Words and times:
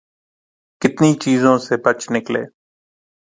کتنی 0.81 1.11
چیزوں 1.23 1.57
سے 1.65 1.73
بچ 1.85 1.99
نکلے۔ 2.13 2.43